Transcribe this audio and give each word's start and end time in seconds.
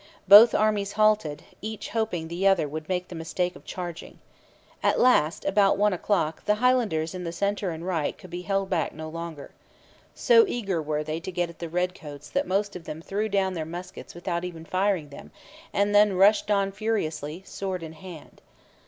Both 0.27 0.55
armies 0.55 0.93
halted, 0.93 1.43
each 1.61 1.89
hoping 1.89 2.27
the 2.27 2.47
other 2.47 2.67
would 2.67 2.89
make 2.89 3.07
the 3.09 3.13
mistake 3.13 3.55
of 3.55 3.65
charging. 3.65 4.17
At 4.81 4.99
last, 4.99 5.45
about 5.45 5.77
one 5.77 5.93
o'clock, 5.93 6.43
the 6.45 6.55
Highlanders 6.55 7.13
in 7.13 7.23
the 7.23 7.31
centre 7.31 7.69
and 7.69 7.85
right 7.85 8.17
could 8.17 8.31
be 8.31 8.41
held 8.41 8.67
back 8.67 8.95
no 8.95 9.07
longer. 9.07 9.51
So 10.15 10.43
eager 10.47 10.81
were 10.81 11.03
they 11.03 11.19
to 11.19 11.31
get 11.31 11.51
at 11.51 11.59
the 11.59 11.69
redcoats 11.69 12.31
that 12.31 12.47
most 12.47 12.75
of 12.75 12.85
them 12.85 12.99
threw 13.03 13.29
down 13.29 13.53
their 13.53 13.63
muskets 13.63 14.15
without 14.15 14.43
even 14.43 14.65
firing 14.65 15.09
them, 15.09 15.29
and 15.71 15.93
then 15.93 16.13
rushed 16.17 16.49
on 16.49 16.71
furiously, 16.71 17.43
sword 17.45 17.83
in 17.83 17.93
hand. 17.93 18.41